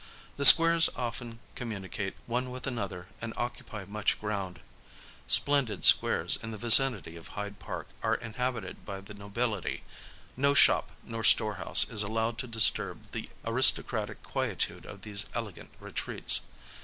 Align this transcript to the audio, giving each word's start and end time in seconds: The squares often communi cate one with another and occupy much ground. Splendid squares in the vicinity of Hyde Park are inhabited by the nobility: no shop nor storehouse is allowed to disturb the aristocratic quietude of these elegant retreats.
The 0.35 0.45
squares 0.45 0.89
often 0.95 1.37
communi 1.55 1.91
cate 1.91 2.15
one 2.25 2.49
with 2.49 2.65
another 2.65 3.05
and 3.21 3.35
occupy 3.37 3.85
much 3.85 4.19
ground. 4.19 4.59
Splendid 5.27 5.85
squares 5.85 6.39
in 6.41 6.49
the 6.49 6.57
vicinity 6.57 7.15
of 7.17 7.27
Hyde 7.27 7.59
Park 7.59 7.87
are 8.01 8.15
inhabited 8.15 8.83
by 8.83 8.99
the 8.99 9.13
nobility: 9.13 9.83
no 10.35 10.55
shop 10.55 10.91
nor 11.03 11.23
storehouse 11.23 11.87
is 11.87 12.01
allowed 12.01 12.39
to 12.39 12.47
disturb 12.47 13.11
the 13.11 13.29
aristocratic 13.45 14.23
quietude 14.23 14.87
of 14.87 15.03
these 15.03 15.25
elegant 15.35 15.69
retreats. 15.79 16.41